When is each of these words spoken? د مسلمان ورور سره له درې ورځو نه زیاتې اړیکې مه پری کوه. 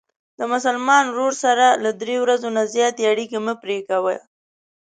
د 0.39 0.41
مسلمان 0.53 1.05
ورور 1.09 1.33
سره 1.43 1.67
له 1.83 1.91
درې 2.01 2.15
ورځو 2.23 2.49
نه 2.57 2.63
زیاتې 2.73 3.03
اړیکې 3.11 3.37
مه 3.45 3.53
پری 3.61 3.79
کوه. 3.89 4.15